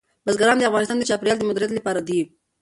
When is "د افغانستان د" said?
0.57-1.03